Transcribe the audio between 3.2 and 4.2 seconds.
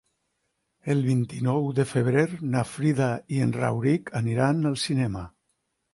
i en Rauric